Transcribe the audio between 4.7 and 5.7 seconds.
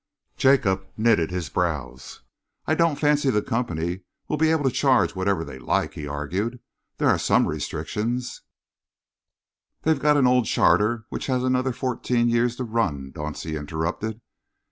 charge whatever they